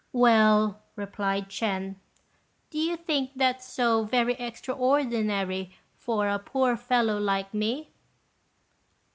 [0.13, 1.93] "Well," replied Ch'ên,
[2.71, 7.91] "do you think that so very extraordinary for a poor fellow like me?"